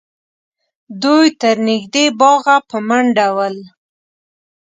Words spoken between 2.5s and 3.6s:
په منډه ول